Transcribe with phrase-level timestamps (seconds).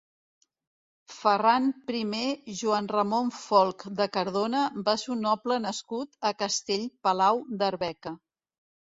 [1.15, 2.21] Ferran primer
[2.61, 8.15] Joan Ramon Folc de Cardona va ser un noble nascut a Castell Palau d'Arbeca.